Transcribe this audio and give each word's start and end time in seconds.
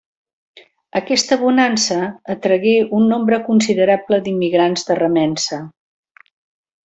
Aquesta 0.99 1.35
bonança 1.41 1.97
atragué 2.35 2.73
un 3.01 3.05
nombre 3.13 3.39
considerable 3.51 4.21
d'immigrants 4.29 4.89
de 4.89 4.97
remença. 5.03 5.61